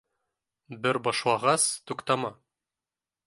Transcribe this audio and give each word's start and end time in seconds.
—Бер 0.85 0.99
башлағас, 1.07 1.67
туҡтама 1.91 2.35